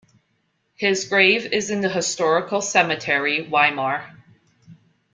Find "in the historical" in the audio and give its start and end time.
1.69-2.59